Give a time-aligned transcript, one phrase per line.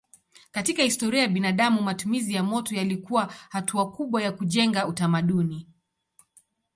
[0.51, 5.67] Katika historia ya binadamu matumizi ya moto yalikuwa hatua kubwa ya kujenga utamaduni.